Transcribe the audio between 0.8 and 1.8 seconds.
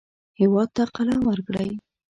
قلم ورکړئ